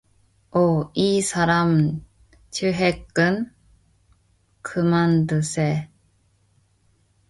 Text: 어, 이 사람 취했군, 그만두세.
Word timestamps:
어, 0.51 0.89
이 0.95 1.21
사람 1.21 2.03
취했군, 2.49 3.53
그만두세. 4.63 5.91